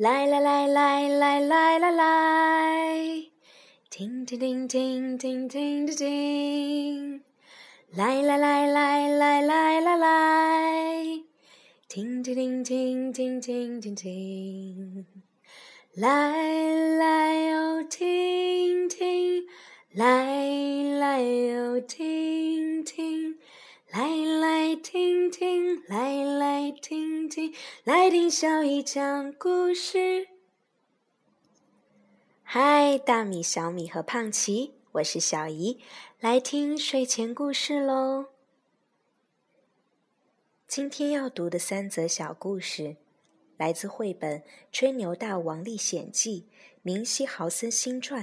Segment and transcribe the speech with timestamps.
[0.00, 3.22] 来来来来来来来来，
[3.90, 7.22] 听听听听听听听听，
[7.90, 11.04] 来来来来来来来来，
[11.86, 15.04] 听听听听听听听听，
[15.92, 16.32] 来
[16.96, 19.44] 来哦停停，
[19.92, 20.24] 来
[20.98, 21.22] 来
[21.58, 23.36] 哦听听。
[23.92, 27.52] 来来听听，来来听听，
[27.82, 30.28] 来听小姨讲故事。
[32.44, 35.80] 嗨，大米、小米和胖奇，我是小姨，
[36.20, 38.26] 来听睡前故事喽。
[40.68, 42.94] 今天要读的三则小故事，
[43.56, 44.38] 来自绘本
[44.70, 46.42] 《吹牛大王历险记》
[46.82, 48.22] 《明西豪森新传》。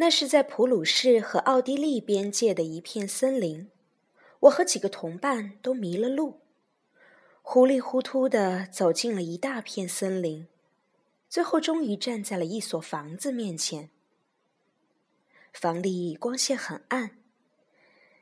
[0.00, 3.68] 那是在普鲁士和奥地利边界的一片森林，
[4.40, 6.40] 我和几个同伴都迷了路，
[7.42, 10.48] 糊里糊涂的走进了一大片森林，
[11.28, 13.90] 最后终于站在了一所房子面前。
[15.52, 17.18] 房里光线很暗。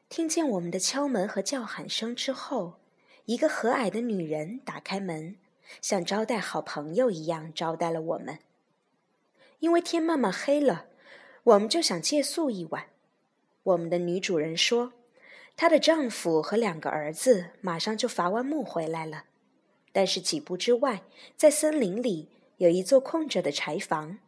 [0.09, 2.81] 听见我们的敲门和叫喊声之后，
[3.27, 5.37] 一个和蔼的女人打开门，
[5.81, 8.41] 像招待好朋友一样招待了我们。
[9.61, 10.87] 因为天慢慢黑了。
[11.49, 12.89] 我们就想借宿一晚。
[13.63, 14.93] 我们的女主人说，
[15.57, 19.25] 她的丈夫和两个儿子马上就伐完木回来了，
[19.91, 21.05] 但是几步之外，
[21.37, 24.19] 在森林里有一座空着的柴房，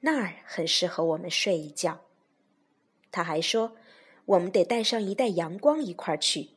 [0.00, 2.00] 那儿很适合我们睡一觉。
[3.10, 3.76] 她还说，
[4.24, 6.52] 我们得带上一袋阳光一块儿去。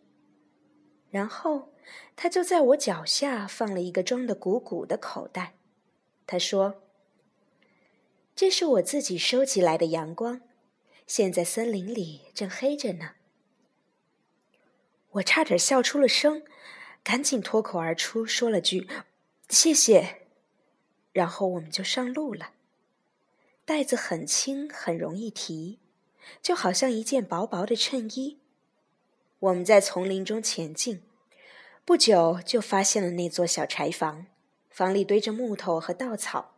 [1.10, 1.74] 然后，
[2.16, 5.56] 她就在我脚下放了一个装得鼓鼓的口袋。
[6.26, 6.84] 她说。
[8.36, 10.42] 这是我自己收集来的阳光，
[11.08, 13.12] 现在森林里正黑着呢。
[15.12, 16.44] 我差点笑出了声，
[17.02, 18.90] 赶紧脱口而出说了句
[19.48, 20.28] “谢谢”，
[21.14, 22.52] 然后我们就上路了。
[23.64, 25.80] 袋子很轻，很容易提，
[26.42, 28.42] 就好像一件薄薄的衬衣。
[29.40, 31.02] 我们在丛林中前进，
[31.86, 34.28] 不久就发现了那座小柴房，
[34.70, 36.55] 房里堆着木头和稻草。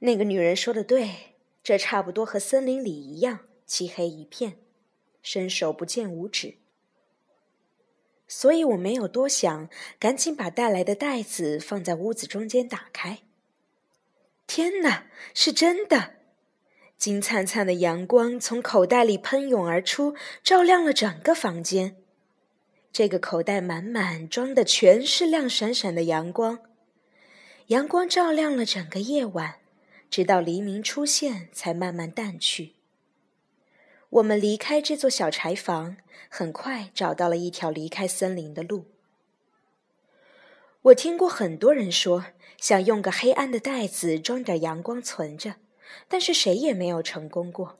[0.00, 4.58] 那个女人说的对，这差不多和森林里一样，漆黑一片，
[5.22, 6.58] 伸手不见五指。
[8.28, 9.68] 所以我没有多想，
[9.98, 13.20] 赶紧把带来的袋子放在屋子中间打开。
[14.46, 16.14] 天哪，是真的！
[16.98, 21.96] 金灿灿的阳光从口袋里喷涌而出，照亮了整个房间。
[22.92, 26.60] 这个口袋满满装的全是亮闪闪的阳光，
[27.66, 29.60] 阳光照亮了整个夜晚。
[30.10, 32.72] 直到黎明出现，才慢慢淡去。
[34.10, 35.96] 我们离开这座小柴房，
[36.28, 38.86] 很快找到了一条离开森林的路。
[40.82, 45.56] 我听过很多人说想用个黑暗的袋子装点阳光存着，
[46.08, 47.78] 但是谁也没有成功过。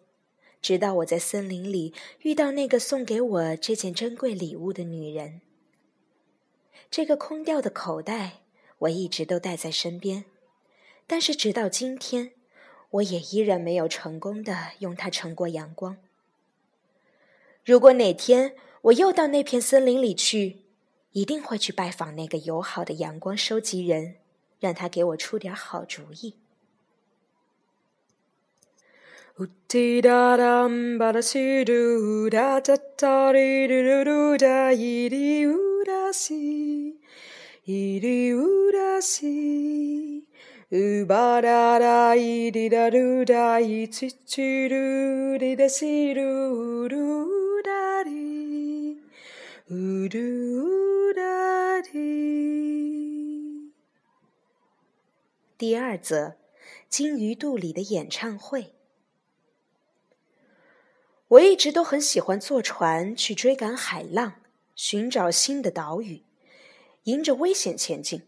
[0.61, 5.41] 直到我在森林里遇到那个送给我这件珍贵礼物的女人。
[6.91, 8.41] 这个空掉的口袋，
[8.79, 10.25] 我一直都带在身边。
[11.07, 12.33] 但是直到今天，
[12.91, 15.97] 我也依然没有成功的用它盛过阳光。
[17.65, 20.59] 如果哪天我又到那片森林里去，
[21.13, 24.17] 一定会去拜访那个友好的阳光收集人，
[24.61, 26.35] 让他给我出点好主意。
[46.13, 49.01] 噜呜噜哒滴，
[49.69, 49.75] 呜
[50.09, 53.73] 噜哒滴。
[55.57, 56.35] 第二则，
[56.89, 58.73] 金鱼肚里的演唱会。
[61.29, 64.33] 我一直都很喜欢坐船去追赶海浪，
[64.75, 66.25] 寻找新的岛屿，
[67.05, 68.23] 迎着危险前进。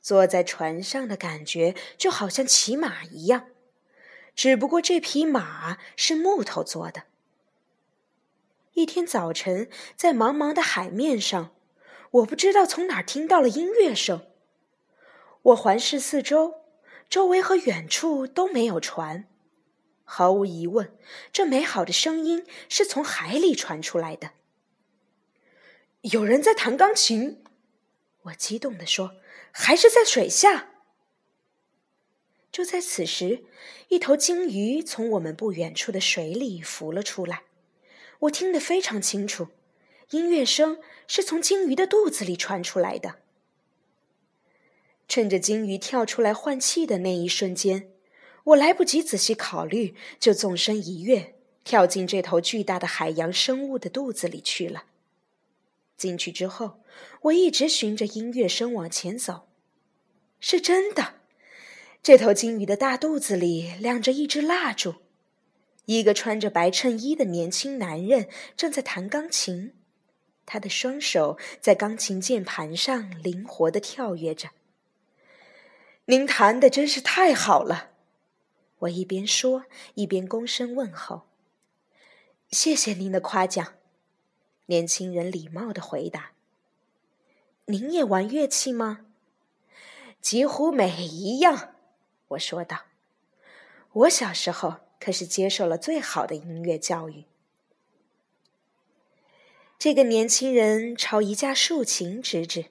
[0.00, 3.48] 坐在船上的感觉就好像骑马一样，
[4.34, 7.04] 只不过这匹马是木头做的。
[8.74, 11.54] 一天早晨，在茫茫的海面上，
[12.12, 14.26] 我不知道从哪儿听到了音乐声。
[15.42, 16.62] 我环视四周，
[17.08, 19.26] 周围和远处都没有船。
[20.04, 20.96] 毫无疑问，
[21.32, 24.32] 这美好的声音是从海里传出来的。
[26.02, 27.42] 有人在弹钢琴，
[28.22, 29.14] 我激动地说
[29.52, 30.68] ：“还是在水下。”
[32.52, 33.44] 就在此时，
[33.88, 37.42] 一头鲸鱼从我们不远处的水里浮了出来。
[38.20, 39.48] 我听得非常清楚，
[40.10, 43.20] 音乐声是从鲸鱼的肚子里传出来的。
[45.08, 47.90] 趁着鲸鱼跳出来换气的那一瞬间，
[48.44, 54.84] 我来不及仔细考虑，就纵身一跃，跳进这头巨大的海洋生物的肚子里去了。
[56.00, 56.80] 进去之后，
[57.24, 59.48] 我一直循着音乐声往前走。
[60.40, 61.16] 是真的。
[62.02, 64.94] 这头鲸鱼的大肚子里亮着一支蜡烛，
[65.84, 69.74] 一个穿着白衬衣的年轻男人正在弹钢琴，
[70.46, 74.48] 他的双手在钢琴键盘上灵活地跳跃着。
[76.06, 77.90] 您弹的真是太好了，
[78.78, 81.28] 我一边说一边躬身问候。
[82.48, 83.74] 谢谢您的夸奖，
[84.70, 86.30] 年轻人礼貌的回答。
[87.64, 89.00] 您也玩乐器吗？
[90.20, 91.74] 几乎每一样。
[92.28, 92.82] 我说道
[93.92, 97.24] ：“我小时候可是接受了最好的音乐教育。”
[99.76, 102.66] 这个年轻人朝一架竖琴指指，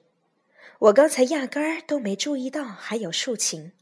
[0.78, 3.72] 我刚才压根儿都没注意到还有竖琴。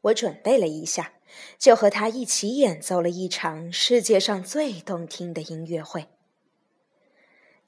[0.00, 1.12] 我准备了一下，
[1.58, 6.06] 就和他一起演奏了一场世界上最动听的音乐会。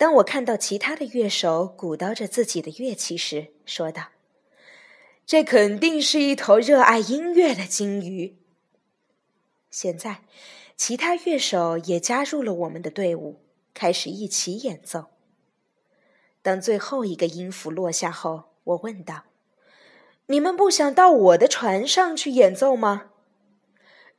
[0.01, 4.05] 当我看到其他的乐手鼓捣着自己的乐器时，说道。
[5.27, 8.39] 这肯定是一头热爱音乐的鲸鱼。
[9.71, 10.23] 现在，
[10.75, 13.43] 其他乐手也加入了我们的队伍，
[13.75, 15.11] 开始一起演奏。
[16.41, 19.25] 当最后一个音符落下后，我问道
[20.29, 23.11] ：“你们不想到我的船上去演奏吗？”“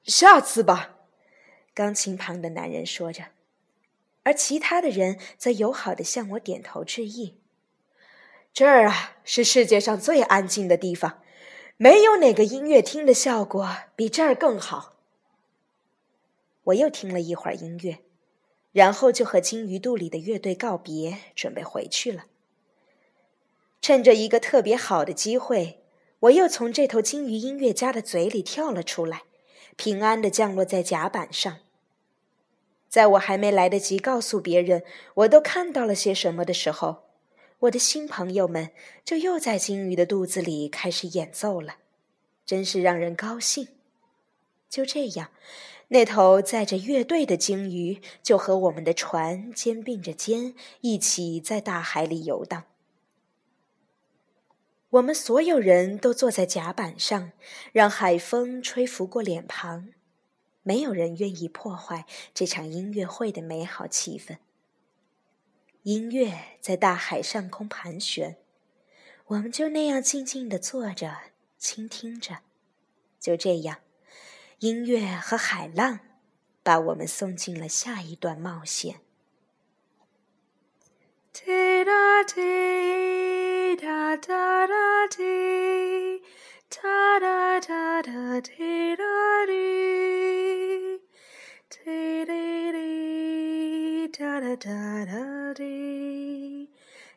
[0.06, 0.98] 下次吧。”
[1.74, 3.24] 钢琴旁的男人说着，
[4.23, 7.39] 而其他的人则友好的向我点头致意。
[8.53, 11.21] 这儿啊，是世界上最安静的地方，
[11.77, 14.97] 没有哪个音乐厅的效果比这儿更好。
[16.65, 18.00] 我又听了一会儿音乐，
[18.71, 22.25] 然后就和金鱼肚里的乐队告别，准备回去了。
[23.81, 25.83] 趁着一个特别好的机会，
[26.19, 29.23] 我又从这头金鱼音乐家的嘴里跳了出来，
[29.75, 31.59] 平安的降落在甲板上。
[32.92, 34.84] 在我还没来得及告诉别人
[35.14, 37.06] 我都看到了些什么的时候。
[37.60, 38.72] 我的新朋友们
[39.06, 41.76] 就又在鲸鱼的肚子里开始演奏了，
[42.46, 43.70] 真是让人高兴。
[44.68, 45.30] 就这样，
[45.90, 52.64] 那头载着乐队的鲸鱼就和我们的船肩并着肩，一起在大海里游荡。
[54.90, 57.32] 我们所有人都坐在甲板上，
[57.72, 59.90] 让海风吹拂过脸庞，
[60.63, 64.38] 没有人愿意破坏这场音乐会的美好气氛。
[65.84, 68.38] 音乐在大海上空盘旋，
[69.28, 71.18] 我们就那样静静地坐着，
[71.58, 72.40] 倾听着。
[73.19, 73.80] 就这样，
[74.60, 76.00] 音乐和海浪
[76.62, 79.02] 把我们送进了下一段冒险。
[81.34, 86.22] 滴答滴答答答滴，
[86.69, 87.91] 哒哒哒
[94.63, 94.69] 哒
[95.06, 95.56] 哒。
[95.56, 96.69] 滴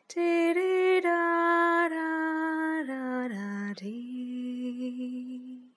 [0.07, 5.71] 滴滴答答答答滴。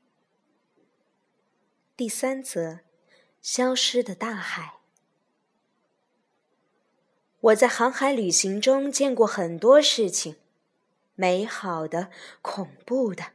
[1.94, 2.80] 第三则，
[3.42, 4.76] 消失的大海。
[7.40, 10.36] 我在航海旅行中见过很多事情，
[11.16, 12.10] 美好的、
[12.40, 13.32] 恐怖的，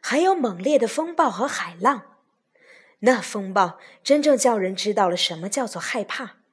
[0.00, 2.16] 还有猛烈的风暴和海浪。
[3.00, 6.43] 那风暴真正叫人知道了什么叫做害怕。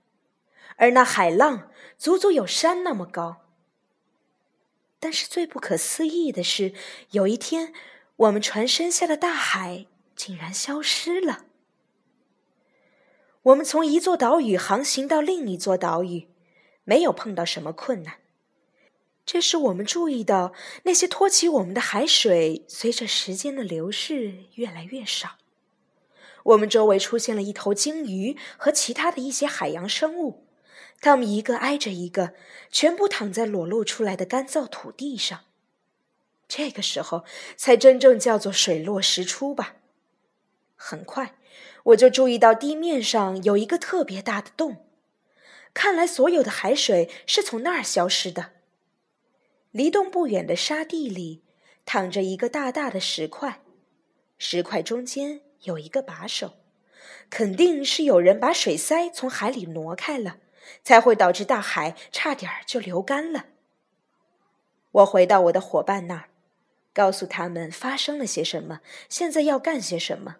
[0.77, 3.37] 而那海浪足足有山那么高。
[4.99, 6.73] 但是最不可思议的是，
[7.11, 7.73] 有一天，
[8.15, 11.45] 我们船身下的大海竟然消失了。
[13.41, 16.27] 我们从一座岛屿航行到另一座岛屿，
[16.83, 18.17] 没有碰到什么困难。
[19.25, 25.37] 这时，我们注意到那些托起我们的海水，随着时间的流逝越来越少。
[26.43, 30.47] 我们周围出现了一头鲸鱼和其他的一些海洋生物。
[31.01, 32.35] 他们一个挨着一个，
[32.71, 35.41] 全部躺在裸露出来的干燥土地上。
[36.47, 37.25] 这个时候
[37.57, 39.77] 才真正叫做水落石出吧。
[40.75, 41.35] 很快，
[41.85, 44.85] 我就注意到地面上有一个特别大的洞，
[45.73, 48.51] 看来所有的海水是从那儿消失的。
[49.71, 51.41] 离洞不远的沙地里，
[51.85, 53.61] 躺着一个大大的石块，
[54.37, 56.55] 石块中间有一个把手，
[57.29, 60.37] 肯定是有人把水塞从海里挪开了，
[60.83, 63.45] 才会导致大海差点儿就流干了。
[64.91, 66.29] 我回到我的伙伴那儿，
[66.93, 70.37] 告诉他们发生了些什么，现在要干些什么。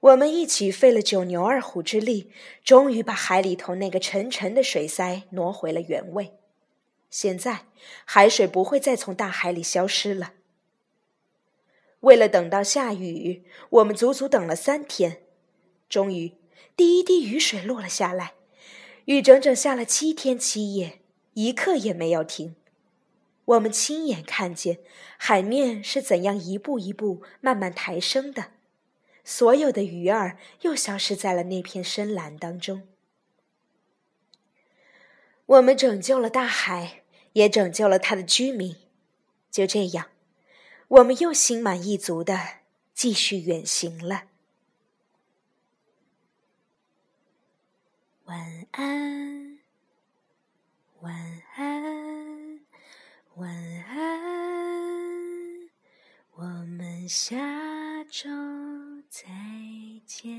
[0.00, 2.32] 我们一起费了九牛二虎之力，
[2.64, 6.32] 终于把海里头那个沉沉的水塞挪回了原位。
[7.10, 7.66] 现在
[8.04, 10.32] 海水不会再从大海里消失了。
[12.00, 15.22] 为了等到下雨，我们足足等了三天，
[15.88, 16.32] 终于
[16.74, 18.32] 第一滴雨水落了下来。
[19.06, 21.00] 雨整整下了七天七夜，
[21.34, 22.56] 一刻也没有停。
[23.46, 24.78] 我们亲眼看见
[25.16, 28.52] 海面是怎样一步一步慢慢抬升的，
[29.24, 32.86] 所有的鱼儿又消失在了那片深蓝当中。
[35.46, 37.02] 我们拯救了大海，
[37.32, 38.76] 也拯救了它的居民。
[39.50, 40.10] 就这样，
[40.86, 42.38] 我们又心满意足的
[42.94, 44.29] 继续远行了。
[48.30, 48.38] 晚
[48.70, 49.58] 安，
[51.00, 52.60] 晚安，
[53.34, 53.52] 晚
[53.88, 55.68] 安，
[56.36, 58.30] 我们下周
[59.08, 59.26] 再
[60.06, 60.30] 见。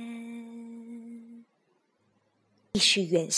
[2.71, 3.29] 继续远。